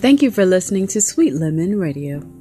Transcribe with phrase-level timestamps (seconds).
[0.00, 2.37] Thank you for listening to Sweet Lemon Radio.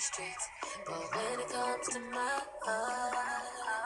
[0.00, 0.48] streets.
[0.84, 3.85] But when it comes to my heart.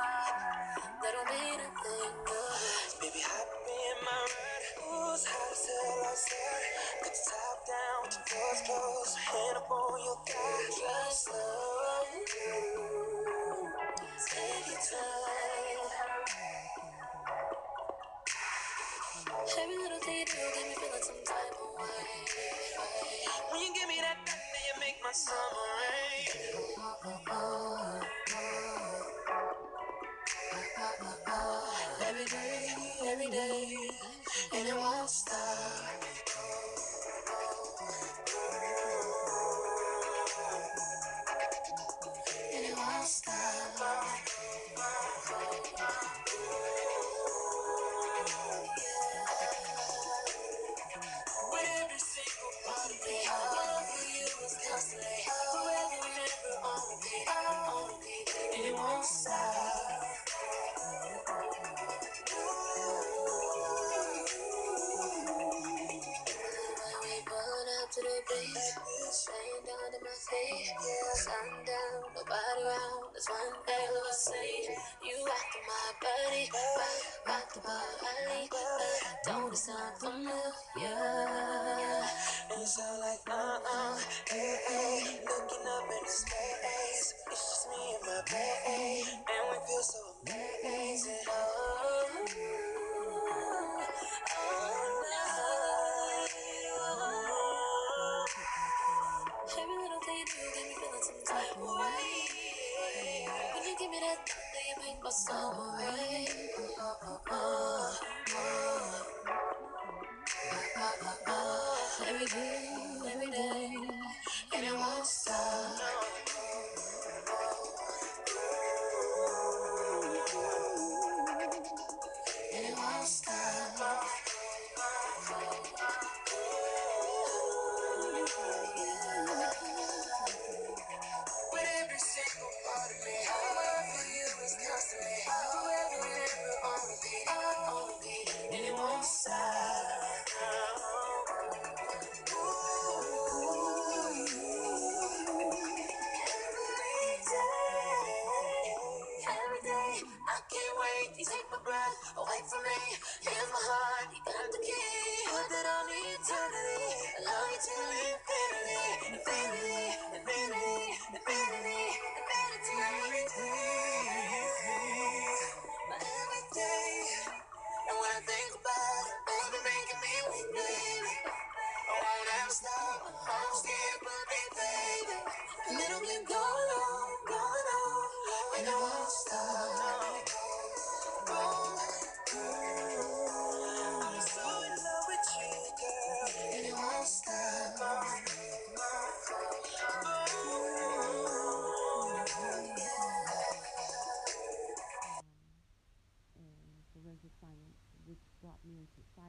[79.55, 80.30] songs are for.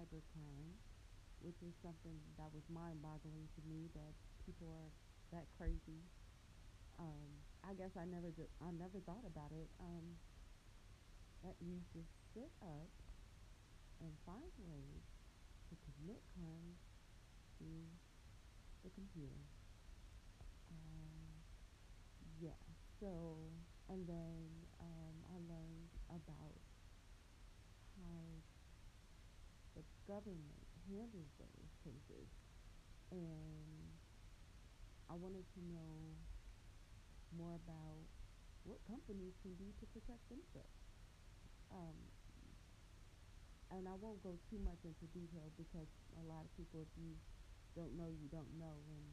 [0.01, 0.73] Cybercrime,
[1.45, 4.13] which is something that was mind-boggling to me that
[4.45, 4.89] people are
[5.29, 6.01] that crazy.
[6.97, 7.29] Um,
[7.61, 9.69] I guess I never did, I never thought about it.
[9.77, 10.17] Um,
[11.45, 12.89] that you just sit up
[14.01, 15.05] and find ways
[15.69, 16.77] to commit crimes
[17.57, 17.89] through
[18.85, 19.41] the computer.
[20.69, 21.33] Um,
[22.41, 22.61] yeah.
[23.01, 23.37] So,
[23.89, 24.45] and then
[24.77, 26.57] um, I learned about
[27.97, 28.21] how
[29.73, 32.27] the government handles those cases.
[33.11, 33.91] And
[35.09, 36.15] I wanted to know
[37.35, 38.07] more about
[38.63, 40.79] what companies can do to protect themselves.
[41.71, 41.97] Um,
[43.71, 45.87] and I won't go too much into detail because
[46.19, 47.15] a lot of people, if you
[47.75, 49.05] don't know, you don't know, and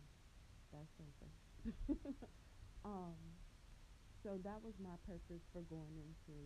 [0.75, 1.33] that's okay.
[2.85, 3.15] um,
[4.23, 6.39] so that was my purpose for going into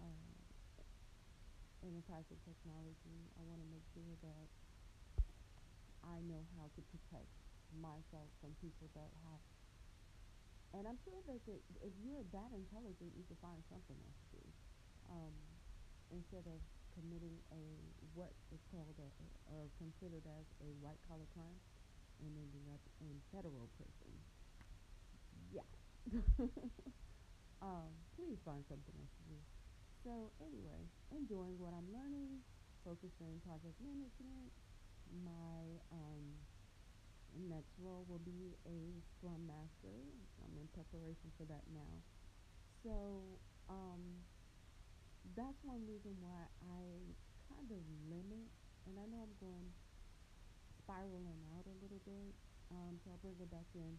[0.00, 0.37] uh,
[1.84, 3.18] enterprise of technology.
[3.38, 4.46] I want to make sure that
[6.02, 7.30] I know how to protect
[7.74, 9.42] myself from people that have
[10.76, 14.28] and I'm sure that the, if you're that intelligent, you could find something else to
[14.36, 14.44] do
[15.08, 15.34] um,
[16.12, 16.60] instead of
[16.92, 17.62] committing a
[18.12, 19.08] what is called a,
[19.48, 21.58] or considered as a white collar crime
[22.20, 24.12] and ending up in federal prison.
[25.48, 25.68] Yeah.
[27.64, 27.88] um,
[28.18, 29.38] please find something else to do.
[30.04, 32.38] So anyway, enjoying what I'm learning,
[32.86, 34.54] focusing on project management.
[35.24, 36.22] My um,
[37.34, 39.96] next role will be a Scrum Master.
[40.38, 41.92] I'm in preparation for that now.
[42.86, 42.94] So
[43.66, 44.22] um,
[45.34, 46.82] that's one reason why I
[47.50, 48.48] kind of limit,
[48.86, 49.68] and I know I'm going
[50.78, 52.32] spiraling out a little bit,
[52.70, 53.98] um, so I'll bring it back in.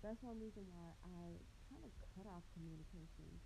[0.00, 1.36] That's one reason why I
[1.68, 3.42] kind of cut off communication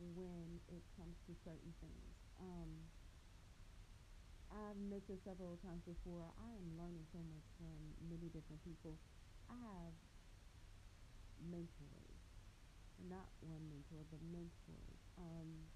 [0.00, 2.14] when it comes to certain things.
[2.38, 2.70] Um,
[4.48, 7.76] I've mentioned several times before, I am learning so much from
[8.08, 8.96] many different people.
[9.50, 9.92] I have
[11.38, 12.16] mentors,
[13.10, 15.00] not one mentor, but mentors.
[15.20, 15.68] Um,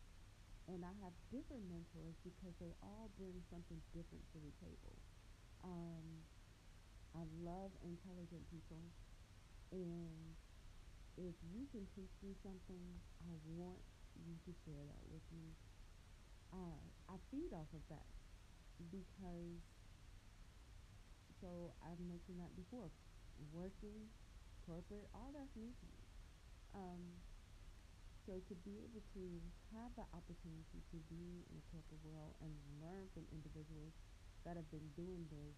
[0.71, 4.95] and I have different mentors because they all bring something different to the table.
[5.67, 6.07] Um,
[7.13, 8.81] I love intelligent people,
[9.71, 10.33] and
[11.21, 12.85] if you can teach me something,
[13.21, 13.85] I want
[14.21, 15.55] you to share that with me.
[16.53, 18.09] Uh, I feed off of that
[18.93, 19.61] because,
[21.41, 22.93] so I've mentioned that before,
[23.53, 24.13] working,
[24.69, 26.01] corporate, all that's new to me.
[26.77, 27.03] Um,
[28.25, 29.25] so to be able to
[29.75, 33.93] have the opportunity to be in the corporate world and learn from individuals
[34.47, 35.57] that have been doing this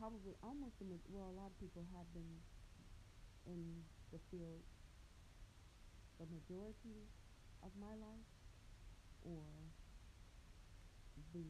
[0.00, 2.40] probably almost the well a lot of people have been
[3.44, 4.64] in the field
[6.20, 7.08] the majority
[7.64, 8.28] of my life
[9.24, 9.40] or
[11.32, 11.48] the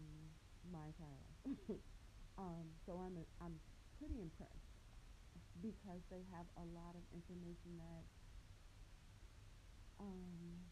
[0.71, 1.83] my entire life.
[2.39, 3.59] um, so I'm a, I'm
[3.99, 4.71] pretty impressed
[5.59, 8.05] because they have a lot of information that
[9.99, 10.63] um,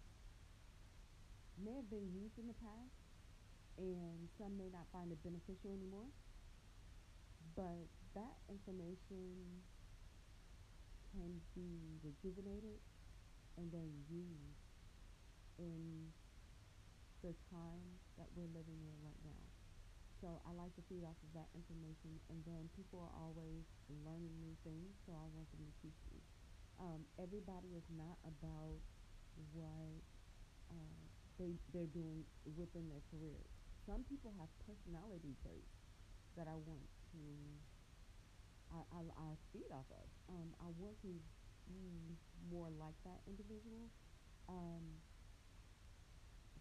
[1.58, 2.94] may have been used in the past,
[3.76, 6.06] and some may not find it beneficial anymore.
[7.58, 9.66] But that information
[11.10, 12.78] can be rejuvenated
[13.58, 14.62] and then used
[15.58, 16.14] in
[17.26, 19.42] the time that we're living in right now.
[20.22, 23.66] So I like to feed off of that information, and then people are always
[24.06, 26.22] learning new things, so I want them to teach me.
[26.78, 28.78] Um, everybody is not about
[29.54, 30.02] what
[30.70, 31.02] uh,
[31.38, 32.22] they they're doing
[32.54, 33.42] within their career.
[33.86, 35.74] Some people have personality traits
[36.38, 37.22] that I want to
[38.68, 40.06] I, I, I feed off of.
[40.28, 41.12] Um, I want to
[41.68, 42.16] be
[42.50, 43.92] more like that individual.
[44.48, 45.04] Um,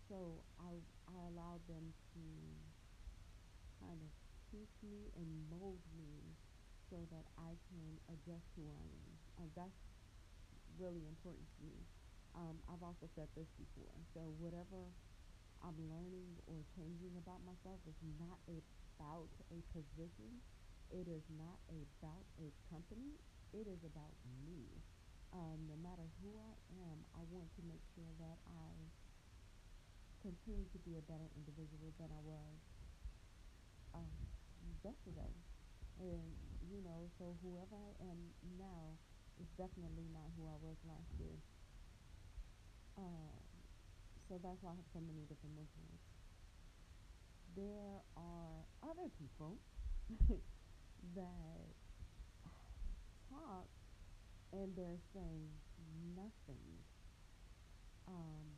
[0.08, 2.24] so I I allowed them to
[3.80, 4.12] kind of
[4.52, 6.36] teach me and mold me
[6.90, 9.10] so that I can adjust who I am.
[9.40, 9.84] Uh, that's
[10.80, 11.84] really important to me.
[12.36, 13.96] Um, I've also said this before.
[14.14, 14.94] So whatever
[15.64, 20.40] I'm learning or changing about myself is not about a position.
[20.94, 23.18] It is not about a company.
[23.52, 24.16] It is about
[24.48, 24.70] me.
[25.36, 26.56] Um, no matter who I
[26.88, 28.72] am, I want to make sure that I
[30.24, 32.58] continue to be a better individual than I was
[33.94, 34.16] um,
[34.84, 35.32] yesterday.
[36.00, 36.32] And,
[36.68, 38.20] you know, so whoever I am
[38.58, 38.98] now
[39.42, 41.38] is definitely not who I was last year.
[42.98, 43.38] Uh,
[44.28, 46.02] so that's why I have so many different mentors.
[47.56, 49.58] There are other people
[51.16, 51.72] that
[54.58, 55.54] and they're saying
[56.18, 56.66] nothing.
[58.10, 58.50] Um,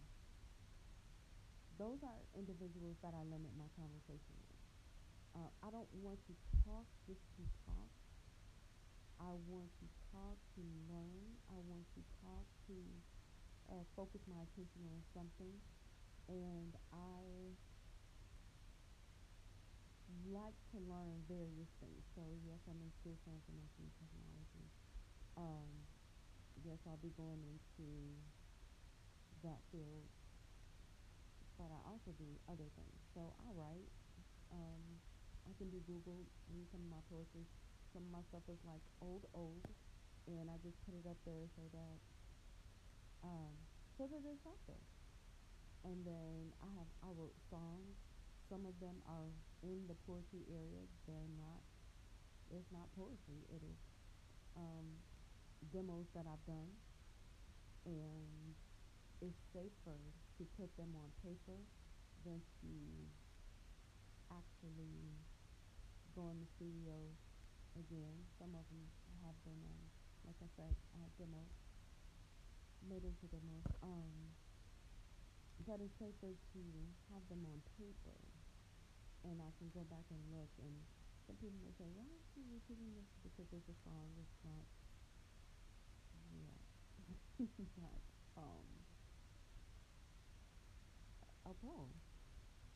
[1.75, 4.60] those are individuals that I limit my conversation with.
[5.36, 7.91] Uh, I don't want to talk just to talk.
[9.20, 11.27] I want to talk to learn.
[11.51, 12.75] I want to talk to
[13.68, 15.51] uh, focus my attention on something.
[16.32, 17.20] And I
[20.32, 22.03] like to learn various things.
[22.15, 24.65] So yes, I'm in school for information technology.
[25.36, 25.88] Um,
[26.65, 27.87] yes, I'll be going into
[29.43, 30.07] that field,
[31.55, 32.97] but I also do other things.
[33.15, 33.89] So I write.
[34.51, 34.83] Um,
[35.45, 37.45] I can do Google, read some of my poetry.
[37.93, 39.65] Some of my stuff is like old, old,
[40.29, 41.97] and I just put it up there so that
[43.25, 43.53] um,
[43.97, 44.85] so that it's out there.
[45.89, 47.97] And then I have I wrote songs.
[48.49, 49.29] Some of them are
[49.63, 50.85] in the poetry area.
[51.07, 51.61] They're not.
[52.53, 53.45] It's not poetry.
[53.53, 53.79] It is
[54.57, 54.85] um,
[55.71, 56.71] demos that I've done,
[57.85, 58.55] and
[59.21, 59.99] it's safer
[60.39, 61.59] to put them on paper
[62.23, 62.73] than to
[64.31, 65.19] actually
[66.15, 66.95] go in the studio
[67.75, 68.15] again.
[68.39, 68.85] Some of them
[69.23, 69.83] have been, um,
[70.25, 71.51] like I said, uh, demos,
[72.87, 73.67] made into demos.
[73.83, 74.35] Um,
[75.67, 76.61] but it's safer to
[77.11, 78.15] have them on paper,
[79.27, 80.49] and I can go back and look.
[80.63, 80.75] And
[81.27, 84.07] some people may say, "Why aren't you repeating this?" Because it's a song.
[84.17, 84.63] It's not,
[87.77, 87.88] yeah,
[88.38, 88.86] um
[91.46, 91.89] a poem.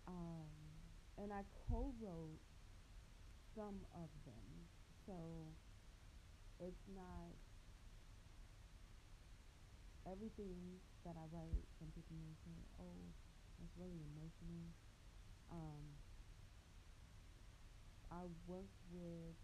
[0.08, 0.50] Um,
[1.18, 2.40] and I co-wrote
[3.56, 4.68] some of them,
[5.06, 5.54] so
[6.60, 7.36] it's not
[10.06, 11.66] everything that I write.
[11.80, 13.14] Some people may say, "Oh,
[13.60, 14.74] that's really emotional."
[15.52, 16.00] Um,
[18.10, 19.36] I work with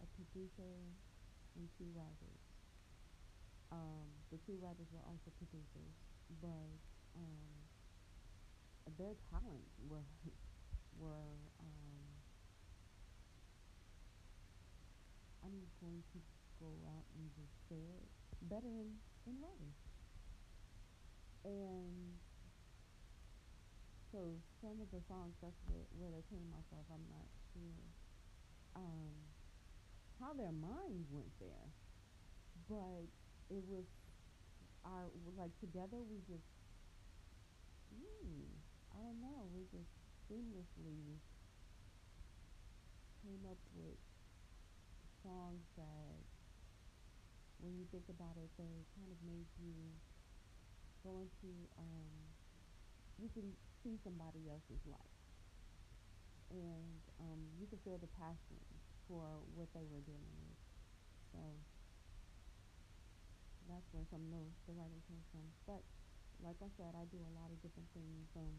[0.00, 0.94] a producer
[1.56, 2.45] and two writers.
[3.72, 5.94] Um, the two writers were also producers,
[6.40, 6.78] but
[7.18, 7.50] um,
[8.98, 10.06] their talents were
[11.02, 12.06] were um,
[15.44, 16.18] I'm going to
[16.58, 18.06] go out and just say it
[18.48, 18.90] better in,
[19.26, 19.74] in writing.
[21.44, 22.18] And
[24.10, 26.82] so some of the songs that's where, where they came off of.
[26.90, 27.84] I'm not sure
[28.74, 29.14] um,
[30.20, 31.68] how their minds went there,
[32.68, 33.06] but
[33.50, 33.86] it was
[34.84, 36.46] our like together we just
[37.90, 38.46] mm,
[38.94, 39.90] I don't know we just
[40.30, 41.18] seamlessly
[43.22, 43.98] came up with
[45.22, 46.18] songs that
[47.58, 49.74] when you think about it they kind of made you
[51.02, 52.26] go into um,
[53.22, 55.16] you can see somebody else's life.
[56.50, 58.60] And um, you can feel the passion
[59.08, 59.22] for
[59.54, 60.58] what they were dealing with.
[61.32, 61.40] So
[63.68, 64.30] that's where some of
[64.66, 65.82] the, writing came from but
[66.44, 68.28] like I said, I do a lot of different things.
[68.36, 68.56] Um,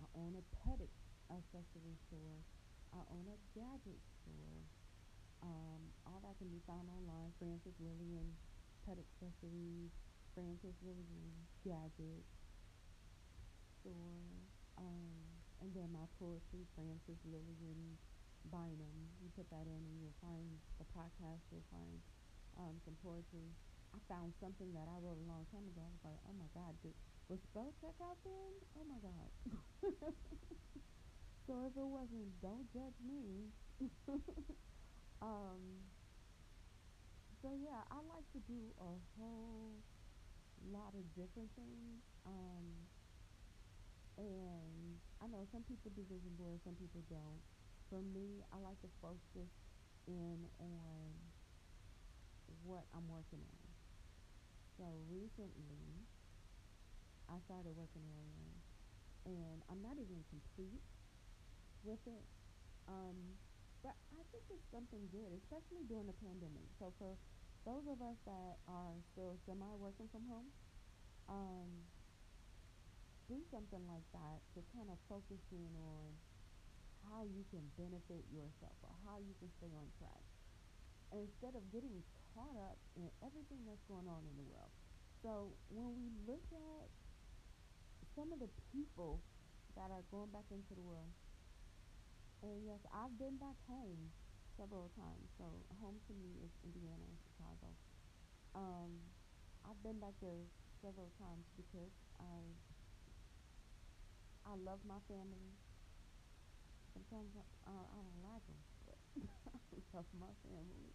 [0.00, 0.80] I own a pet
[1.28, 2.40] accessory store.
[2.96, 4.60] I own a gadget store.
[5.44, 7.32] Um, all that can be found online.
[7.36, 8.36] Frances Lillian
[8.84, 9.92] Pet Accessories,
[10.32, 11.32] Frances Lillian
[11.64, 12.24] Gadget
[13.80, 14.24] Store.
[14.80, 15.12] Um,
[15.60, 18.00] and then my poetry, Frances Lillian
[18.48, 18.96] Bynum.
[19.20, 21.44] You put that in and you'll find the podcast.
[21.52, 22.00] You'll find
[22.56, 23.52] um, some poetry.
[23.94, 25.82] I found something that I wrote a long time ago.
[25.82, 26.94] I was like, oh my God, did,
[27.26, 28.52] was spell check out then?
[28.78, 29.28] Oh my God.
[31.46, 33.50] so if it wasn't, don't judge me.
[35.22, 35.62] um,
[37.42, 39.74] so yeah, I like to do a whole
[40.70, 42.04] lot of different things.
[42.26, 42.86] Um,
[44.18, 47.40] and I know some people do vision boards, some people don't.
[47.88, 49.50] For me, I like to focus
[50.06, 51.10] in on
[52.64, 53.59] what I'm working on.
[54.80, 56.08] So recently,
[57.28, 58.56] I started working on one,
[59.28, 60.80] and I'm not even complete
[61.84, 62.24] with it.
[62.88, 63.36] Um,
[63.84, 66.64] but I think it's something good, especially during the pandemic.
[66.80, 67.12] So for
[67.68, 70.48] those of us that are still semi working from home,
[71.28, 71.68] um,
[73.28, 76.08] do something like that to kind of focus in on
[77.04, 80.24] how you can benefit yourself or how you can stay on track
[81.12, 82.00] instead of getting
[82.34, 84.72] caught up in everything that's going on in the world.
[85.22, 86.88] So when we look at
[88.16, 89.20] some of the people
[89.76, 91.12] that are going back into the world,
[92.42, 94.10] and yes, I've been back home
[94.56, 95.28] several times.
[95.36, 95.44] So
[95.80, 97.68] home to me is Indiana Chicago.
[98.54, 98.90] Um,
[99.64, 100.48] I've been back there
[100.80, 102.40] several times because I
[104.44, 105.52] I love my family.
[106.92, 108.98] Sometimes I, uh, I don't like them, but
[109.54, 110.90] I love my family.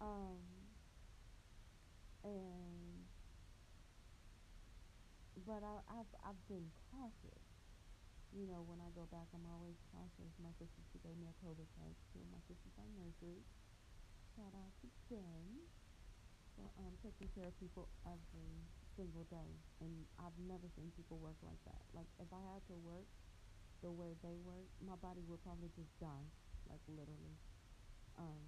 [0.00, 0.40] Um,
[2.24, 3.06] and
[5.46, 7.44] but I, I've I've been cautious.
[8.34, 10.28] You know, when I go back, I'm always cautious.
[10.42, 13.40] My sister, she gave me a COVID of my sisters are nurses.
[14.36, 15.64] Shout out to them
[16.56, 18.52] for um, taking care of people every
[18.96, 19.50] single day.
[19.80, 21.80] And I've never seen people work like that.
[21.96, 23.08] Like, if I had to work
[23.80, 26.26] the way they work, my body would probably just die,
[26.68, 27.36] like literally.
[28.20, 28.44] Um,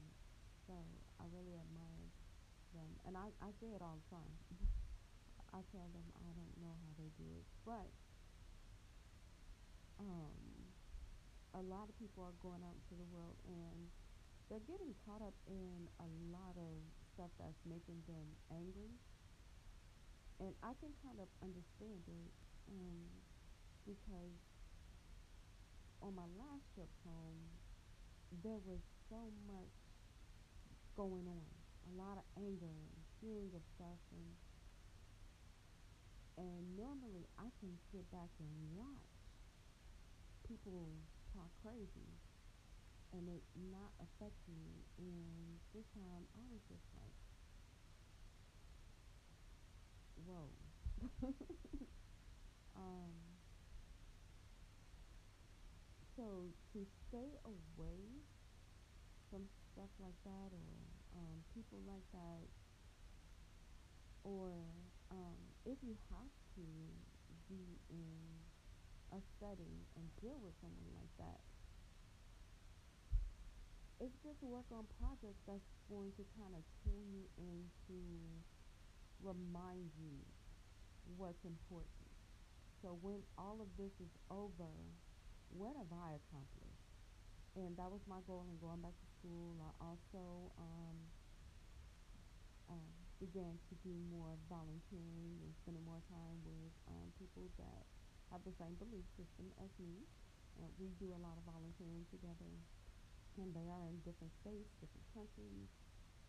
[0.69, 0.77] so
[1.19, 2.09] I really admire
[2.75, 2.91] them.
[3.07, 4.35] And I, I say it all the time.
[5.57, 7.47] I tell them I don't know how they do it.
[7.67, 7.89] But
[9.99, 10.39] um,
[11.55, 13.91] a lot of people are going out into the world and
[14.47, 16.73] they're getting caught up in a lot of
[17.13, 18.95] stuff that's making them angry.
[20.39, 22.31] And I can kind of understand it
[22.71, 23.11] um,
[23.83, 24.39] because
[26.01, 27.43] on my last trip home,
[28.45, 28.79] there was
[29.11, 29.19] so
[29.51, 29.78] much
[30.99, 31.47] going on,
[31.87, 34.35] a lot of anger and feelings of stuff, and
[36.43, 39.15] and normally I can sit back and watch
[40.43, 40.91] people
[41.35, 42.11] talk crazy,
[43.15, 44.83] and it not affect me.
[44.99, 47.15] And this time I was just like,
[50.27, 50.51] whoa.
[52.77, 53.15] um,
[56.17, 58.03] so to stay away
[59.31, 59.47] from
[59.79, 60.75] stuff like that or
[61.15, 62.43] um, people like that,
[64.27, 64.51] or
[65.15, 66.67] um, if you have to
[67.47, 68.19] be in
[69.15, 71.39] a setting and deal with someone like that,
[74.03, 77.99] it's just work on projects that's going to kind of tune you in to
[79.23, 80.19] remind you
[81.15, 82.11] what's important.
[82.83, 84.75] So when all of this is over,
[85.55, 86.91] what have I accomplished?
[87.55, 89.59] And that was my goal in going back to school.
[89.59, 90.23] I also
[90.59, 90.97] um,
[92.71, 97.83] uh, began to do more volunteering and spending more time with um, people that
[98.31, 100.07] have the same belief system as me.
[100.59, 102.51] Uh, we do a lot of volunteering together
[103.39, 105.71] and they are in different states, different countries.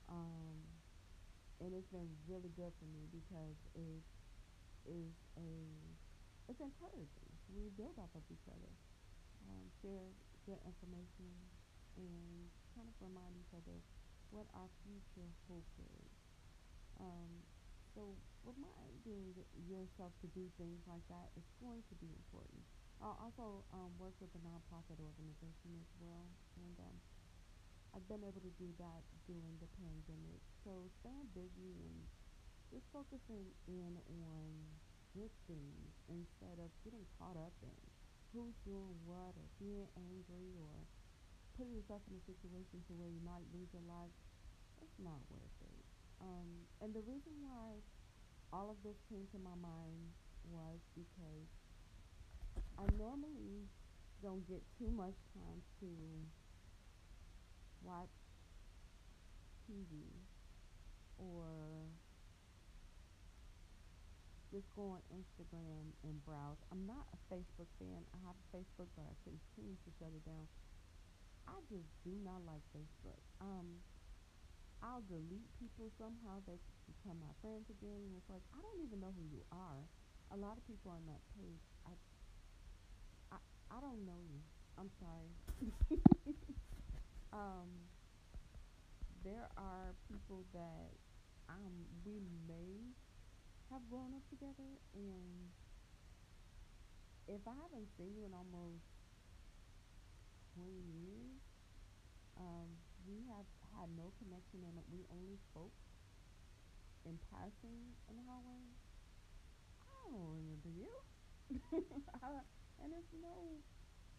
[0.09, 0.57] Um,
[1.61, 4.01] and it's been really good for me because it
[4.89, 5.49] is a
[6.49, 7.29] it's encouraging.
[7.53, 8.73] We build off of each other,
[9.45, 10.09] um, share
[10.49, 11.29] good information,
[11.97, 12.49] and
[12.79, 13.75] kind of remind each other
[14.31, 16.15] what our future hope is.
[16.95, 17.43] Um,
[17.91, 18.15] so
[18.47, 19.35] reminding
[19.67, 22.63] yourself to do things like that is going to be important.
[23.03, 26.23] I also um, work with a nonprofit organization as well,
[26.55, 26.95] and um,
[27.91, 30.39] I've been able to do that during the pandemic.
[30.63, 31.99] So staying busy and
[32.71, 34.47] just focusing in on
[35.11, 37.75] good things instead of getting caught up in
[38.31, 40.85] who's doing what or being angry or
[41.59, 44.15] putting yourself in a situation to where you might lose your life.
[44.79, 45.83] It's not worth it.
[46.23, 47.83] Um, and the reason why
[48.55, 50.15] all of this came to my mind
[50.47, 51.51] was because
[52.79, 53.67] I normally
[54.23, 55.91] don't get too much time to
[57.83, 58.15] watch
[59.67, 60.15] TV
[61.19, 61.43] or
[64.47, 66.63] just go on Instagram and browse.
[66.71, 67.99] I'm not a Facebook fan.
[68.15, 70.47] I have a Facebook, but I continue to shut it down.
[71.47, 73.21] I just do not like Facebook.
[73.41, 73.83] Um,
[74.81, 76.39] I'll delete people somehow.
[76.47, 79.83] They become my friends again, and it's like I don't even know who you are.
[80.31, 81.93] A lot of people on that page, I
[83.31, 83.37] I,
[83.71, 84.39] I don't know you.
[84.79, 85.31] I'm sorry.
[87.33, 87.69] um,
[89.23, 90.95] there are people that
[91.49, 92.95] um we may
[93.71, 95.51] have grown up together, and
[97.27, 98.98] if I haven't seen you in almost
[100.59, 101.39] 20 years,
[102.35, 102.67] um,
[103.07, 105.71] we have had no connection, and we only spoke
[107.07, 108.59] in passing in the hallway.
[109.79, 110.91] I don't remember you.
[112.83, 113.63] and it's no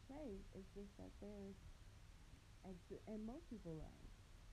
[0.08, 0.40] shade.
[0.56, 1.60] It's just that there's,
[2.64, 4.00] and most people are.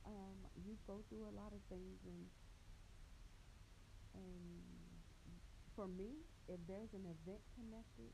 [0.07, 2.27] Um, you go through a lot of things, and
[4.15, 4.63] and
[5.75, 8.11] for me, if there's an event connected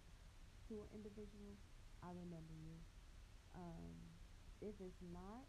[0.68, 1.56] to an individual,
[2.02, 2.93] I remember you.
[3.54, 3.94] Um,
[4.62, 5.46] if it's not,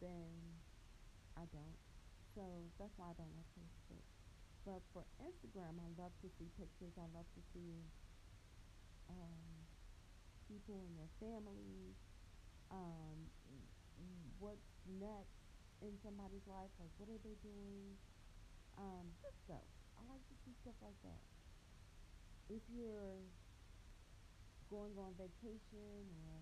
[0.00, 0.60] then
[1.36, 1.78] I don't.
[2.34, 2.42] So
[2.78, 4.04] that's why I don't like Facebook.
[4.64, 6.96] But for Instagram, I love to see pictures.
[6.96, 7.84] I love to see
[9.08, 9.44] um,
[10.48, 11.96] people and their families,
[12.72, 13.28] um,
[14.40, 15.40] what's next
[15.80, 17.96] in somebody's life, like what are they doing,
[18.80, 19.64] um, just stuff.
[19.96, 21.20] I like to see stuff like that.
[22.48, 23.24] If you're
[24.72, 26.40] going on vacation or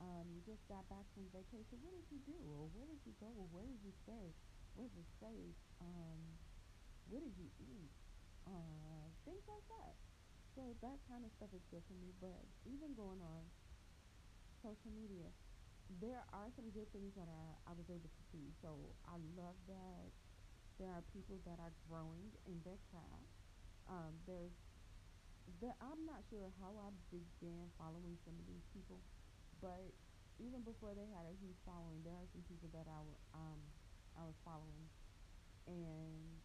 [0.00, 2.38] um, you just got back from vacation, what did you do?
[2.54, 3.30] Or where did you go?
[3.34, 4.34] Or where did you stay?
[4.74, 5.58] Was it safe?
[5.78, 6.20] Um,
[7.06, 7.92] what did you eat?
[8.46, 9.94] Uh, things like that.
[10.54, 12.10] So that kind of stuff is good for me.
[12.18, 13.42] But even going on
[14.62, 15.30] social media,
[16.00, 18.50] there are some good things that I, I was able to see.
[18.64, 20.10] So I love that
[20.80, 23.30] there are people that are growing in their craft.
[23.86, 24.54] Um, there's
[25.60, 28.96] there, I'm not sure how I began following some of these people,
[29.64, 29.80] but
[30.36, 33.00] even before they had a huge following, there are some people that I
[33.32, 33.56] um
[34.12, 34.84] I was following,
[35.64, 36.36] and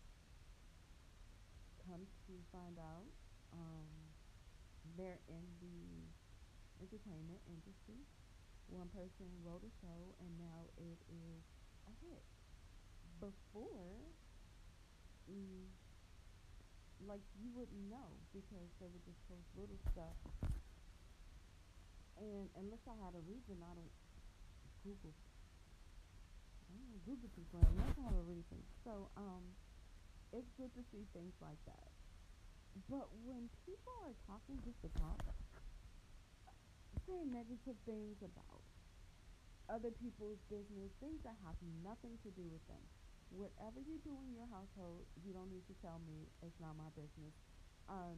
[1.83, 3.11] come to find out,
[3.51, 3.89] um,
[4.95, 6.07] they're in the
[6.79, 7.99] entertainment industry.
[8.71, 11.43] One person wrote a show, and now it is
[11.89, 12.23] a hit.
[13.19, 13.99] Before,
[15.27, 15.67] mm,
[17.03, 20.15] like you wouldn't know because they would just post little stuff,
[22.19, 23.95] and unless I had a reason, I don't
[24.83, 25.15] Google.
[26.67, 28.59] I don't Google people unless I have a reason.
[28.83, 29.43] So, um,
[30.31, 31.89] it's good to see things like that.
[32.85, 35.17] But when people are talking just to talk,
[37.07, 38.61] saying negative things about
[39.69, 42.81] other people's business, things that have nothing to do with them.
[43.29, 46.25] Whatever you do in your household, you don't need to tell me.
[46.41, 47.33] It's not my business.
[47.85, 48.17] Um,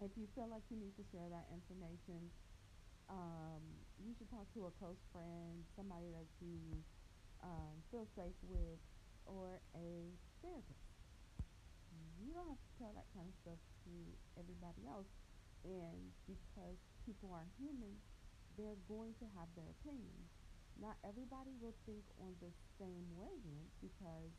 [0.00, 2.32] if you feel like you need to share that information,
[3.12, 3.60] um,
[4.00, 6.56] you should talk to a close friend, somebody that you
[7.44, 8.80] um, feel safe with,
[9.28, 10.88] or a therapist.
[12.24, 13.92] You don't have to tell that kind of stuff to
[14.40, 15.10] everybody else.
[15.62, 18.00] And because people are human,
[18.56, 20.32] they're going to have their opinions.
[20.80, 24.32] Not everybody will think on the same wavelength because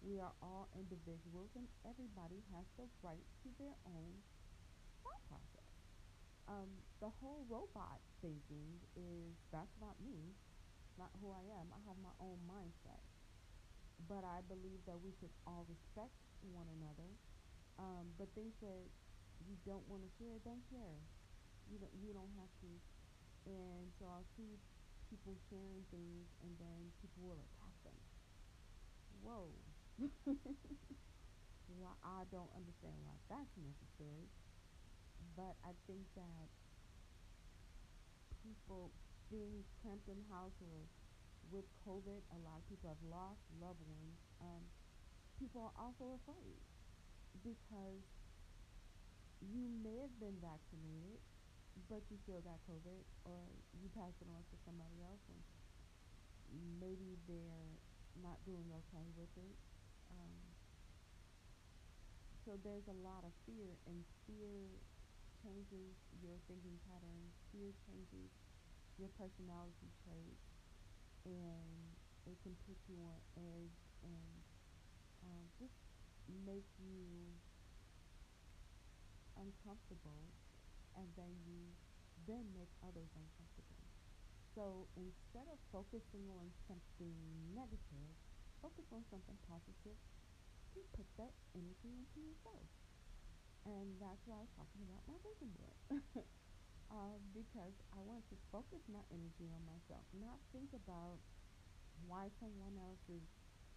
[0.00, 4.12] we are all individuals and everybody has the right to their own
[5.04, 5.49] thought process.
[6.50, 6.66] Um,
[6.98, 10.34] the whole robot thinking is that's not me,
[10.98, 11.70] not who I am.
[11.70, 12.98] I have my own mindset.
[14.10, 16.10] But I believe that we should all respect
[16.42, 17.06] one another.
[17.78, 18.82] Um, but things that
[19.46, 20.98] you don't want to share, don't share.
[21.70, 22.70] You don't you don't have to.
[23.46, 24.58] And so I'll see
[25.06, 27.98] people sharing things and then people will attack them.
[29.22, 29.54] Whoa.
[31.78, 34.26] why I don't understand why that's necessary.
[35.36, 36.48] But I think that
[38.44, 38.90] people
[39.30, 40.84] being cramped in the house or
[41.50, 44.18] with COVID, a lot of people have lost loved ones.
[44.40, 44.62] Um,
[45.38, 46.60] people are also afraid
[47.42, 48.04] because
[49.40, 51.18] you may have been vaccinated,
[51.88, 53.40] but you still got COVID, or
[53.80, 55.40] you passed it on to somebody else, and
[56.76, 57.72] maybe they're
[58.20, 59.56] not doing okay with it.
[60.12, 60.36] Um,
[62.44, 64.76] so there's a lot of fear, and fear
[65.40, 67.32] changes your thinking patterns.
[67.52, 68.30] Fear changes
[69.00, 70.46] your personality traits,
[71.24, 71.96] and
[72.28, 74.40] it can put you on edge and
[75.24, 75.76] um, just
[76.44, 77.32] make you
[79.36, 80.28] uncomfortable,
[80.96, 81.72] and then you
[82.28, 83.88] then make others uncomfortable.
[84.54, 87.16] So instead of focusing on something
[87.56, 88.12] negative,
[88.60, 89.96] focus on something positive
[90.76, 92.79] and put that energy into yourself.
[93.68, 95.78] And that's why I was talking about my vision board.
[96.96, 101.20] uh, because I want to focus my energy on myself, not think about
[102.08, 103.22] why someone else is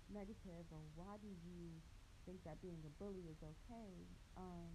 [0.07, 1.79] negative or why do you
[2.25, 3.91] think that being a bully is okay.
[4.39, 4.71] Um,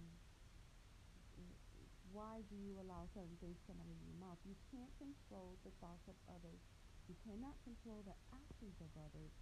[2.13, 4.41] why do you allow certain things to come out of your mouth?
[4.45, 6.61] You can't control the thoughts of others.
[7.05, 9.33] You cannot control the actions of others.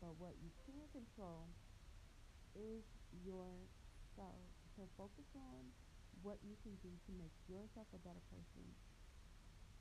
[0.00, 1.48] But what you can control
[2.52, 2.84] is
[3.24, 4.51] yourself.
[4.76, 5.68] So focus on
[6.24, 8.64] what you can do to make yourself a better person.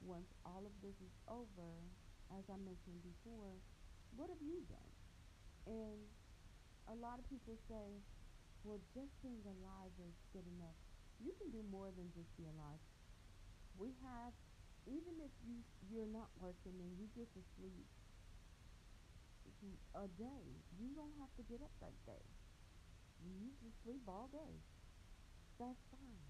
[0.04, 1.72] Once all of this is over,
[2.34, 3.56] as I mentioned before,
[4.18, 4.92] what have you done?
[5.70, 6.00] And
[6.90, 8.02] a lot of people say,
[8.66, 10.78] well, just being alive is good enough.
[11.22, 12.82] You can do more than just be alive.
[13.78, 14.34] We have,
[14.90, 17.86] even if you you're not working and you just asleep
[19.94, 20.46] a day,
[20.82, 22.26] you don't have to get up that day.
[23.22, 24.58] You just sleep all day.
[25.62, 26.26] That's fine.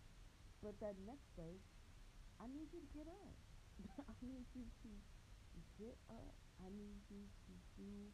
[0.60, 1.64] But that next day,
[2.36, 3.36] I need you to get up.
[4.12, 4.92] I need you to
[5.80, 6.36] get up.
[6.60, 8.12] I need you to do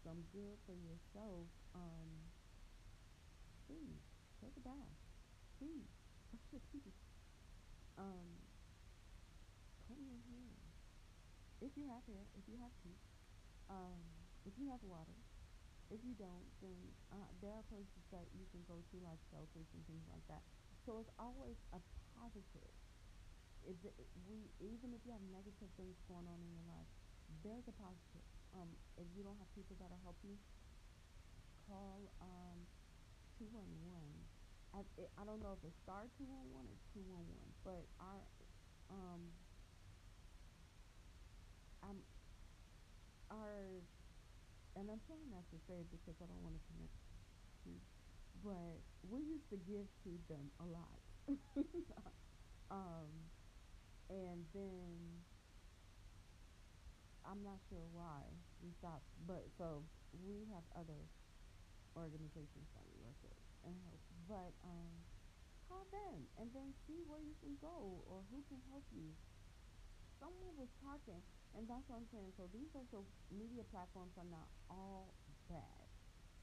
[0.00, 1.52] some good for yourself.
[1.76, 2.32] Um,
[3.68, 4.00] please
[4.40, 4.96] take a bath.
[5.60, 5.92] Please
[6.32, 6.96] brush your teeth.
[8.00, 8.40] Um,
[9.84, 10.56] comb your hair.
[11.60, 13.04] If you have hair, if you have teeth,
[13.68, 14.00] um,
[14.48, 15.27] if you have water,
[15.88, 16.76] if you don't, then
[17.12, 20.44] uh, there are places that you can go to, like shelters and things like that.
[20.84, 21.80] So it's always a
[22.16, 22.72] positive.
[23.64, 23.96] If it,
[24.28, 26.88] we, even if you have negative things going on in your life,
[27.44, 28.24] there's a positive.
[28.56, 30.36] Um, if you don't have people that'll help you,
[31.68, 32.64] call um,
[33.40, 33.68] 211.
[34.76, 37.24] I, it, I don't know if it's star 211 or 211,
[37.64, 38.20] but our
[38.92, 39.20] um,
[41.84, 42.00] um,
[43.28, 43.84] our
[44.78, 46.94] and I'm trying not to say it because I don't want to connect
[47.66, 47.70] to,
[48.46, 48.78] but
[49.10, 50.98] we used to give to them a lot.
[52.70, 53.10] um,
[54.06, 54.94] and then
[57.26, 58.22] I'm not sure why
[58.62, 59.82] we stopped, but so
[60.22, 61.02] we have other
[61.98, 64.00] organizations that we work with and help.
[64.30, 64.94] But um,
[65.66, 69.10] call them and then see where you can go or who can help you.
[70.22, 71.20] Someone was talking,
[71.56, 72.32] and that's what I'm saying.
[72.36, 75.14] So these social media platforms are not all
[75.48, 75.86] bad.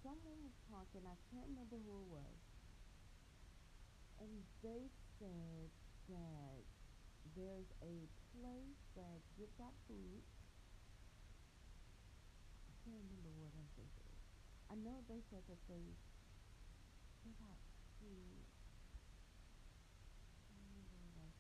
[0.04, 2.38] Someone was talking, I can't remember who it was,
[4.20, 4.90] and they
[5.20, 5.70] said
[6.10, 6.62] that
[7.36, 7.96] there's a
[8.38, 10.22] place that gives out food.
[12.70, 14.16] I can't remember what else they said.
[14.70, 15.96] I know they said that they
[17.26, 17.60] give out
[18.02, 18.46] food.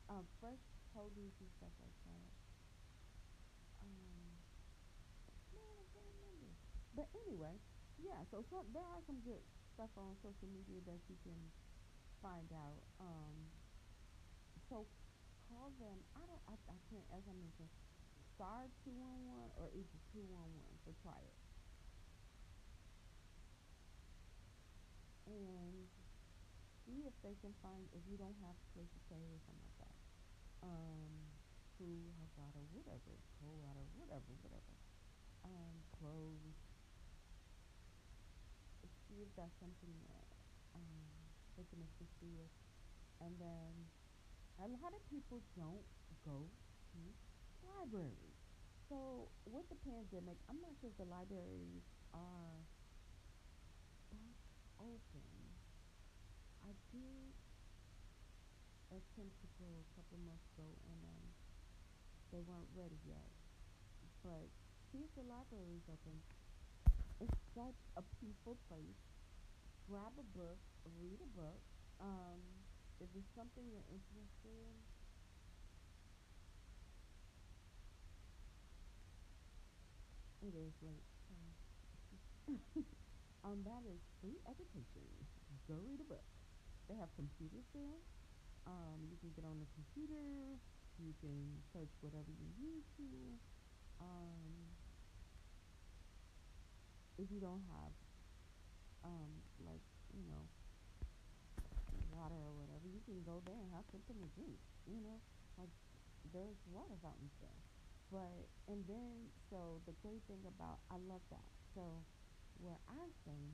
[0.09, 0.61] Um, fresh
[0.93, 2.29] produce and stuff like that.
[3.81, 4.37] Um,
[5.51, 6.84] man, I can't remember.
[6.95, 7.59] But anyway,
[7.99, 8.23] yeah.
[8.31, 9.43] So, so there are some good
[9.75, 11.35] stuff on social media that you can
[12.23, 12.79] find out.
[13.03, 13.35] Um,
[14.71, 14.87] so
[15.51, 15.99] call them.
[16.15, 16.43] I don't.
[16.47, 17.05] I, I can't.
[17.11, 17.69] As I mentioned,
[18.35, 20.75] star two one one or either two one one.
[20.87, 21.35] So try it.
[25.27, 25.89] And
[26.85, 29.65] see if they can find if you don't have a place to stay or something
[29.67, 29.97] like that.
[30.63, 31.11] Um,
[31.77, 34.73] food, hot water, whatever, cold water, whatever, whatever.
[35.43, 36.64] Um, clothes.
[39.15, 40.27] See if that's something that
[40.75, 41.07] um,
[41.55, 42.51] they can assist you with.
[43.23, 43.71] And then
[44.59, 45.87] a lot of people don't
[46.27, 46.99] go to
[47.63, 48.35] libraries.
[48.91, 52.59] So with the pandemic, I'm not sure if the libraries are
[54.11, 54.35] back
[54.83, 55.31] open.
[56.67, 57.31] I did
[58.91, 61.23] attempt to go a couple months ago and um,
[62.35, 63.31] they weren't ready yet.
[64.27, 64.43] But
[64.91, 66.34] see if the library is open.
[67.19, 68.99] It's such a peaceful place.
[69.89, 70.59] Grab a book,
[70.99, 71.61] read a book.
[71.99, 72.41] Um,
[72.99, 74.75] if it's something you're interested in,
[80.47, 81.05] it is late.
[83.45, 85.05] Um, that is free education.
[85.69, 86.25] Go read a book.
[86.89, 88.01] They have computers there.
[88.65, 90.57] Um, you can get on the computer.
[90.97, 93.09] You can search whatever you need to.
[94.01, 94.73] Um,
[97.17, 97.91] if you don't have,
[99.07, 99.31] um,
[99.63, 100.43] like you know,
[102.11, 104.59] water or whatever, you can go there and have something to drink.
[104.87, 105.17] You know,
[105.59, 105.71] like
[106.31, 107.59] there's water fountains there.
[108.11, 111.47] But and then so the great thing about I love that.
[111.73, 112.03] So
[112.61, 113.45] where I stay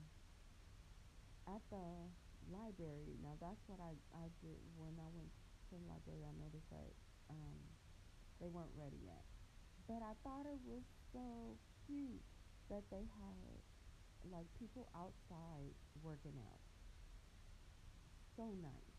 [1.48, 1.86] at the
[2.50, 5.32] library, now that's what I I did when I went
[5.70, 6.22] to the library.
[6.26, 6.92] I noticed that
[7.32, 7.58] um,
[8.38, 9.24] they weren't ready yet,
[9.88, 12.22] but I thought it was so cute
[12.70, 13.62] that they had
[14.30, 16.62] like people outside working out.
[18.36, 18.96] So nice.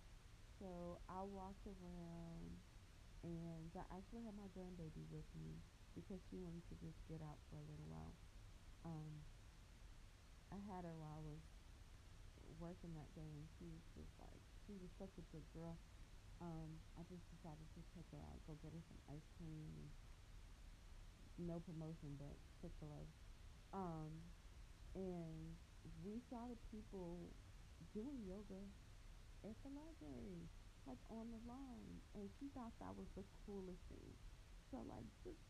[0.60, 2.60] So I walked around
[3.24, 5.64] and I actually had my grandbaby with me
[5.96, 8.14] because she wanted to just get out for a little while.
[8.84, 9.24] Um,
[10.52, 11.42] I had her while I was
[12.60, 15.80] working that day, and she was just like, she was such a good girl.
[16.44, 19.90] Um, I just decided to take her out, go get her some ice cream.
[21.40, 23.23] No promotion, but Chick Fil A.
[23.74, 24.14] Um,
[24.94, 25.58] and
[26.06, 27.18] we saw the people
[27.94, 28.62] doing yoga
[29.44, 30.46] at the library,
[30.86, 31.82] like on the lawn,
[32.14, 34.14] and she thought that was the coolest thing.
[34.70, 35.42] So like, just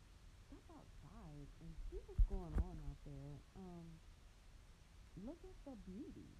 [0.47, 3.35] step outside and see what's going on out there.
[3.59, 3.87] Um,
[5.27, 6.31] look at the beauty.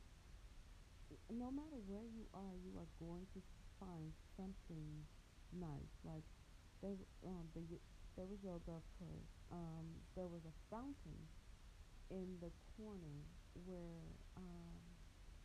[1.30, 3.39] No matter where you are, you are going to
[3.78, 5.06] find something
[5.54, 5.93] nice.
[6.02, 6.26] Like
[6.82, 7.62] there, um, the,
[8.17, 9.32] there was yoga, of course.
[9.52, 11.30] Um, there was a fountain
[12.10, 13.18] in the corner
[13.68, 14.04] where,
[14.36, 14.74] um,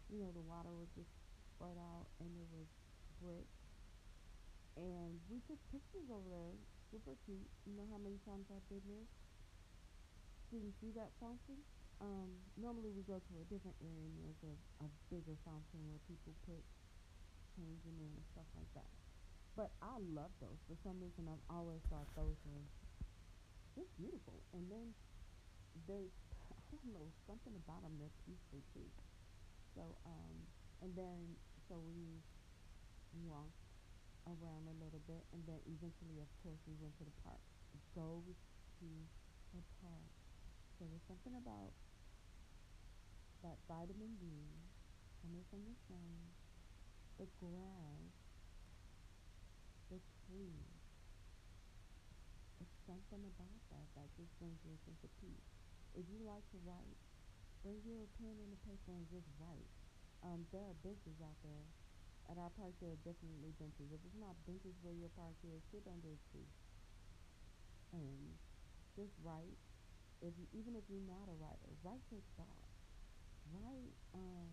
[0.09, 1.11] you know, the water was just
[1.55, 2.69] spread out and there was
[3.21, 3.61] bricks.
[4.79, 6.55] And we took pictures over there.
[6.89, 7.51] Super cute.
[7.67, 9.07] You know how many times I've been there?
[10.55, 11.61] Didn't see that fountain?
[12.01, 14.55] Um, normally we go to a different area and there's a,
[14.87, 16.63] a bigger fountain where people put
[17.59, 18.87] change in and stuff like that.
[19.59, 20.63] But I love those.
[20.71, 22.63] For some reason, I've always thought those were
[23.75, 24.39] just beautiful.
[24.55, 24.95] And then
[25.91, 26.07] they,
[26.69, 28.89] I don't know, something about them, they're peaceful too.
[29.73, 30.35] So, um,
[30.85, 32.21] and then, so we
[33.25, 33.65] walked
[34.29, 37.41] around a little bit, and then eventually, of course, we went to the park.
[37.97, 38.21] Go
[38.79, 38.89] to
[39.57, 40.13] the park.
[40.77, 41.73] So there's something about
[43.43, 44.29] that vitamin D
[45.25, 46.15] coming from the sun,
[47.19, 48.15] the grass,
[49.91, 50.71] the trees.
[52.63, 55.58] It's something about that that just brings you a sense of peace.
[55.95, 56.99] If you like to write,
[57.65, 59.71] bring your pen and a paper and just write.
[60.25, 61.67] Um, there are benches out there.
[62.29, 63.89] At our park, there are definitely benches.
[63.89, 66.51] If it's not benches where your park is, sit under a tree
[67.97, 68.37] and
[68.93, 69.57] just write.
[70.21, 72.69] If you, even if you're not a writer, write your thoughts.
[73.55, 74.51] Write um,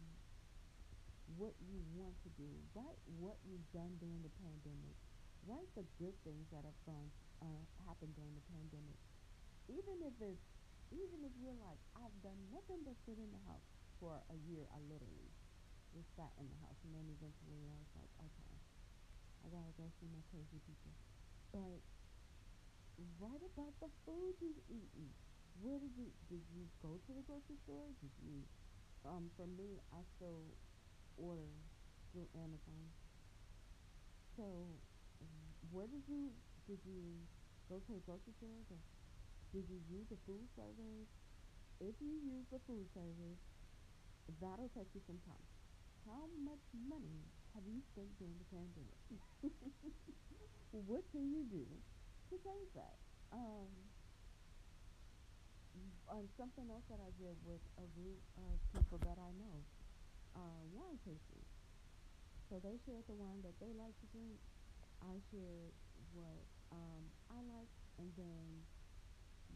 [1.36, 2.48] what you want to do.
[2.78, 4.96] Write what you've done during the pandemic.
[5.44, 7.10] Write the good things that have gone
[7.42, 8.98] uh, happened during the pandemic.
[9.68, 10.55] Even if it's
[10.94, 13.66] even if you're like, I've done nothing but sit in the house
[13.98, 15.32] for a year, I literally
[15.96, 18.54] just sat in the house, and then eventually I was like, okay,
[19.42, 20.94] I gotta go see my crazy people.
[21.56, 21.80] But
[23.20, 25.08] write about the food you've eaten.
[25.64, 27.88] Where did you did you go to the grocery store?
[28.04, 28.44] Did you?
[29.08, 30.44] Um, for me, I still
[31.16, 31.48] order
[32.12, 32.92] through Amazon.
[34.36, 34.68] So,
[35.72, 36.36] where did you
[36.68, 37.24] did you
[37.72, 38.76] go to the grocery store to
[39.56, 41.08] Did you use a food service?
[41.80, 43.40] If you use the food service,
[44.44, 45.48] that'll take you some time.
[46.04, 47.24] How much money
[47.56, 49.00] have you spent during the pandemic?
[50.92, 53.00] what can you do to change that?
[53.32, 53.72] Um,
[56.12, 59.56] uh, something else that I did with a group of people that I know,
[60.36, 61.48] uh, wine tasting.
[62.52, 64.36] So they shared the wine that they like to drink.
[65.00, 65.72] I shared
[66.12, 66.44] what
[66.76, 67.72] um, I like,
[68.04, 68.68] and then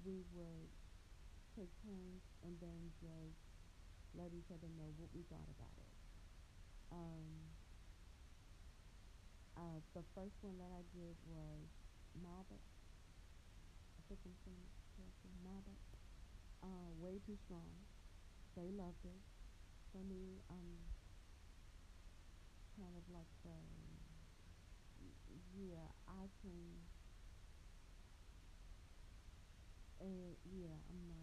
[0.06, 0.70] we would
[1.56, 3.40] take turns and then just
[4.16, 5.92] let each other know what we thought about it.
[6.92, 7.28] Um,
[9.58, 11.68] uh, the first one that I did was
[12.18, 12.64] Malbec.
[13.98, 15.34] I think I'm saying it correctly.
[15.44, 15.82] Malbec.
[16.64, 17.70] Uh, way too strong.
[18.56, 19.22] They loved it.
[19.92, 20.80] For me, I'm
[22.78, 23.58] kind of like the
[25.60, 25.92] yeah.
[26.08, 26.99] I can.
[30.02, 31.20] Uh, yeah, I'm not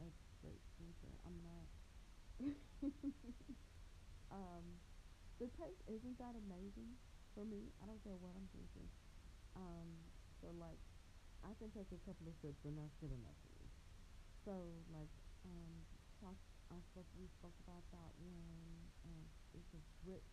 [0.00, 0.08] a, a
[0.40, 1.12] great drinker.
[1.24, 1.66] I'm not.
[4.30, 4.64] um,
[5.40, 6.96] the taste isn't that amazing
[7.34, 7.72] for me.
[7.82, 8.88] I don't care what I'm drinking.
[9.56, 9.88] Um,
[10.40, 10.80] so like,
[11.44, 13.66] I can take a couple of sips and that's good enough for me.
[14.44, 14.54] So
[14.92, 15.12] like,
[15.44, 15.86] um,
[16.20, 16.36] talk,
[16.70, 18.90] I spoke, we spoke about that one.
[19.04, 20.32] Um, it's a rich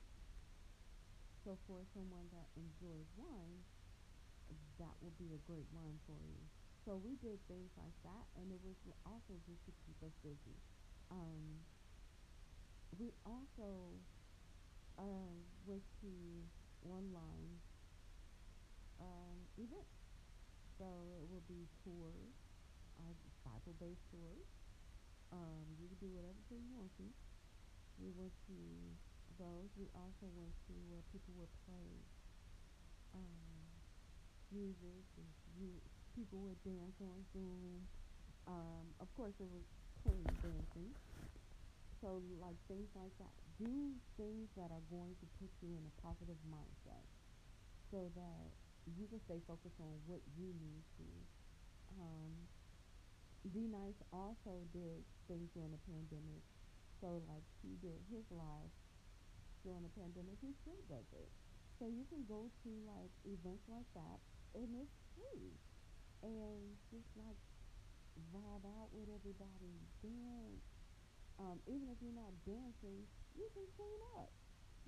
[1.44, 3.64] So for someone that enjoys wine,
[4.78, 6.38] that will be a great wine for you.
[6.84, 10.56] So we did things like that, and it was also just to keep us busy.
[11.10, 11.64] Um,
[12.98, 14.00] we also
[14.98, 16.10] uh, went to
[16.82, 17.60] online
[19.00, 19.94] um, events.
[20.78, 20.84] So
[21.22, 22.34] it will be tours,
[22.98, 24.57] uh, Bible-based tours.
[25.32, 27.06] Um, you can do whatever tour you want to.
[28.00, 28.58] We went to
[29.36, 29.68] those.
[29.76, 31.88] We also went to where people would play
[33.14, 33.58] um,
[34.50, 35.28] music and
[35.60, 35.68] you
[36.16, 37.84] people would dance on Zoom.
[38.48, 39.66] Um, of course, it was
[40.02, 40.90] clean dancing.
[42.00, 43.34] So like things like that.
[43.58, 47.04] Do things that are going to put you in a positive mindset,
[47.90, 48.46] so that
[48.96, 51.08] you can stay focused on what you need to.
[51.98, 52.32] Um,
[53.46, 56.42] D Nice also did things during the pandemic.
[57.00, 58.72] So like he did his live
[59.62, 60.38] during the pandemic.
[60.42, 61.30] He still does it.
[61.78, 64.18] So you can go to like events like that
[64.58, 65.54] and it's free.
[66.26, 67.38] And just like
[68.34, 70.66] vibe out with everybody, dance.
[71.38, 73.06] Um, even if you're not dancing,
[73.38, 74.34] you can clean up.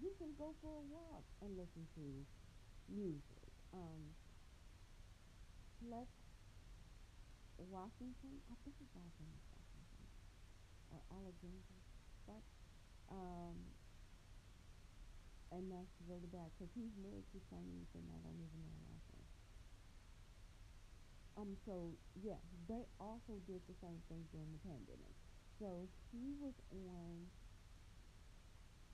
[0.03, 2.07] You can go for a walk and listen to
[2.91, 3.47] music.
[3.71, 4.19] Um,
[5.79, 6.11] Flex
[7.69, 10.09] Washington, I think his last name Washington
[10.95, 11.61] or Alexander
[12.25, 12.45] Flex.
[13.11, 13.57] Um,
[15.51, 18.87] and that's really bad because he's married to Shanice and I don't even know her
[18.95, 19.31] last name.
[21.37, 21.75] Um, so
[22.23, 22.39] yeah,
[22.71, 25.15] they also did the same thing during the pandemic.
[25.59, 27.27] So he was on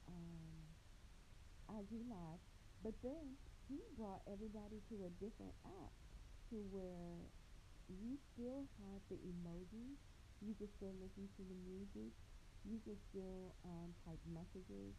[0.09, 0.57] um,
[1.76, 2.40] IG Live,
[2.82, 3.36] but then
[3.68, 5.93] he brought everybody to a different app
[6.51, 7.20] to where
[7.89, 9.99] you still have the emojis,
[10.43, 12.12] you can still listen to the music,
[12.66, 14.95] you can still um, type messages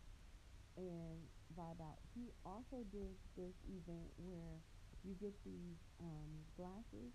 [0.77, 1.19] and
[1.57, 1.99] vibe out.
[2.15, 4.61] He also did this event where
[5.03, 7.11] you get these um, glasses,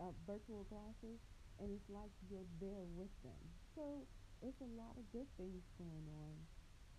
[0.00, 1.18] uh, virtual glasses,
[1.58, 3.42] and it's like you're there with them.
[3.74, 4.06] So
[4.40, 6.34] it's a lot of good things going on.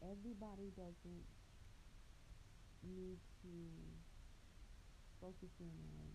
[0.02, 1.26] Everybody doesn't
[2.86, 3.54] need to
[5.22, 6.14] focus in on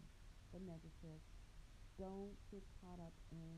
[0.53, 1.32] the negative.
[2.01, 3.57] Don't get caught up in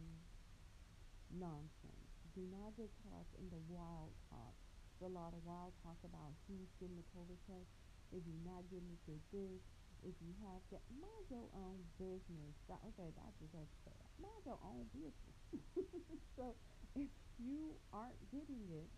[1.39, 2.11] nonsense.
[2.35, 4.55] Do not get caught up in the wild talk
[4.99, 7.71] There's a lot of wild talk about who's getting the COVID test.
[8.11, 9.63] If you're not getting it, you're this.
[10.03, 12.55] If you have to, mind your own business.
[12.69, 14.11] That, okay, that's just have to say that.
[14.21, 15.39] Mind your own business.
[16.37, 16.59] so
[16.99, 17.09] if
[17.41, 18.91] you aren't getting it,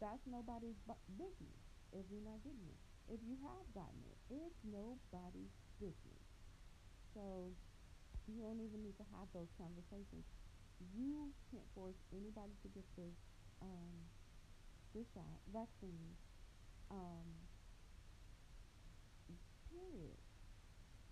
[0.00, 0.80] that's nobody's
[1.20, 1.60] business
[1.92, 2.80] if you're not getting it.
[3.12, 5.52] If you have gotten it, it's nobody's
[5.82, 6.24] business.
[7.12, 7.52] So
[8.28, 10.24] you don't even need to have those conversations.
[10.96, 13.16] You can't force anybody to get this
[13.60, 13.92] um,
[14.94, 16.16] this shot, vaccine,
[16.90, 17.28] um,
[19.70, 20.18] period.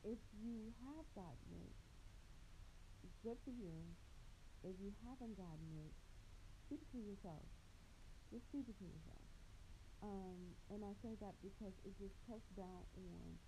[0.02, 1.76] If you have gotten it,
[3.22, 3.76] good for you.
[4.64, 5.94] If you haven't gotten it,
[6.74, 7.46] it to yourself.
[8.32, 9.26] Just it to yourself.
[10.02, 13.38] Um, and I say that because it just cuts down on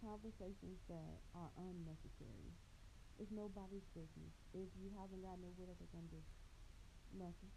[0.00, 2.52] conversations that are unnecessary.
[3.20, 4.32] It's nobody's business.
[4.56, 6.24] If you haven't it, what are they to do?
[7.12, 7.52] Nothing.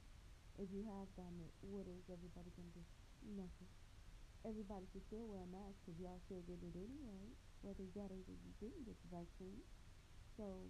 [0.59, 1.07] If you have
[1.39, 2.83] it, what is everybody gonna do?
[3.23, 3.71] Nothing.
[4.43, 7.31] Everybody should still wear a mask because y'all still get it anyway,
[7.63, 9.63] whether you got it or you didn't get the vaccine.
[10.35, 10.67] So,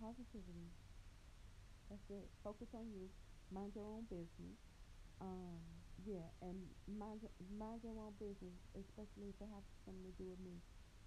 [0.00, 0.72] positivity.
[1.92, 2.32] That's it.
[2.40, 3.12] Focus on you.
[3.52, 4.56] Mind your own business.
[5.20, 5.60] Um,
[6.00, 6.56] yeah, and
[6.88, 7.28] mind
[7.60, 10.56] mind your own business, especially if it has something to do with me.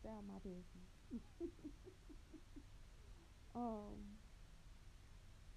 [0.06, 0.86] Stay my business.
[3.56, 3.98] um,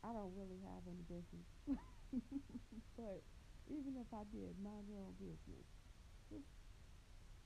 [0.05, 1.49] I don't really have any business,
[2.97, 3.19] but
[3.67, 5.67] even if I did, mind your own business.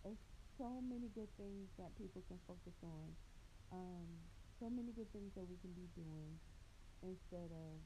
[0.05, 0.21] There's
[0.59, 3.17] so many good things that people can focus on.
[3.73, 4.09] Um,
[4.59, 6.37] so many good things that we can be doing
[7.03, 7.81] instead of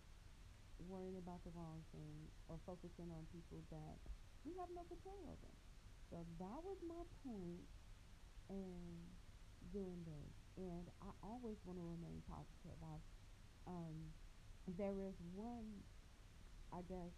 [0.90, 3.98] worrying about the wrong thing or focusing on people that
[4.42, 5.52] we have no control over.
[6.10, 7.62] So that was my point
[8.50, 8.82] in
[9.72, 10.43] doing this.
[10.56, 12.78] And I always want to remain positive.
[12.78, 12.94] I,
[13.66, 14.14] um,
[14.78, 15.82] there is one,
[16.70, 17.14] I guess,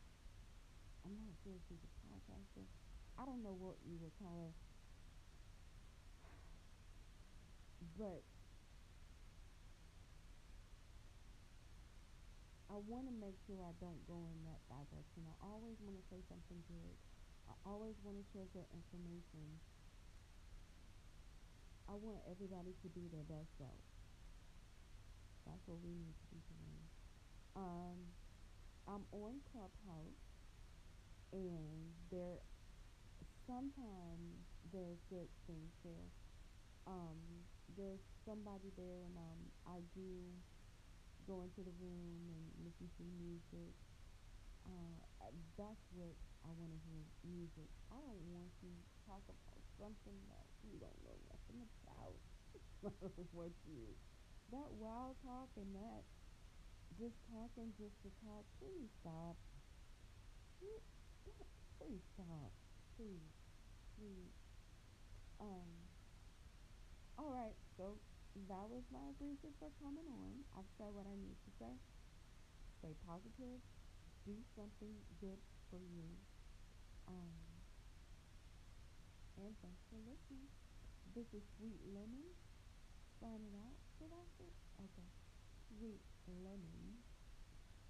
[1.05, 2.65] I'm not sure if she's a podcaster.
[3.21, 4.53] I don't know what you would call her.
[8.01, 8.25] But
[12.73, 15.23] I want to make sure I don't go in that direction.
[15.29, 16.95] I always want to say something good.
[17.47, 19.61] I always want to share good information.
[21.89, 23.83] I want everybody to be their best self.
[25.47, 26.83] That's what we need to be doing.
[27.57, 27.99] Um,
[28.89, 30.23] I'm on Clubhouse,
[31.33, 32.43] and there
[33.47, 36.11] sometimes there's good things there.
[36.87, 40.43] Um, there's somebody there, and um, I do
[41.27, 43.75] go into the room and listen to music.
[44.67, 44.99] Uh,
[45.59, 46.15] that's what
[46.45, 47.71] I want to hear, music.
[47.91, 48.69] I don't want to
[49.07, 51.36] talk about something that you don't know about.
[51.57, 53.33] I don't
[53.65, 53.97] you.
[54.53, 56.03] That wild talk and that
[57.01, 59.37] just talking just to talk, please stop.
[61.81, 62.53] Please stop.
[62.97, 63.33] Please.
[63.97, 64.33] Please.
[65.41, 65.69] Um,
[67.19, 67.97] all right, so
[68.49, 70.45] that was my reason for coming on.
[70.57, 71.73] I've said what I need to say.
[72.81, 73.61] Stay positive.
[74.25, 75.41] Do something good
[75.71, 76.09] for you.
[77.09, 77.33] Um,
[79.37, 80.66] and thanks for listening.
[81.17, 82.29] This is Sweet Lemon
[83.25, 83.81] signing out.
[83.97, 84.53] Did I say?
[84.85, 85.09] Okay.
[85.73, 87.01] Sweet Lemon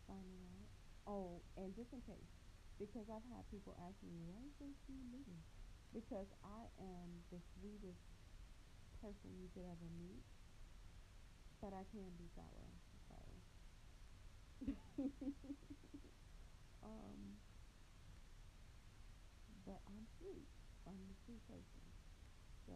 [0.06, 0.70] signing out.
[1.10, 2.30] Oh, and just in case,
[2.78, 5.42] because I've had people ask me, why is there Sweet Lemon?
[5.90, 8.06] Because I am the sweetest
[9.02, 10.22] person you could ever meet,
[11.58, 12.70] but I can be sour.
[13.10, 13.18] So,
[16.86, 17.42] um,
[19.66, 20.46] but I'm sweet.
[20.86, 21.85] I'm a sweet person.
[22.66, 22.74] So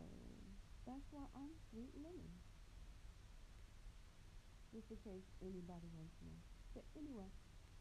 [0.87, 2.31] that's why I'm Sweet Lemon.
[4.73, 6.41] Just in case anybody wants to know.
[6.75, 7.27] But anyway,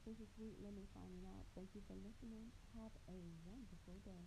[0.06, 1.46] this is Sweet Lemon signing out.
[1.54, 2.50] Thank you for listening.
[2.82, 4.26] Have a wonderful day.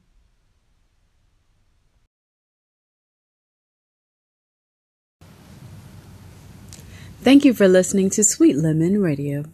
[7.22, 9.45] Thank you for listening to Sweet Lemon Radio.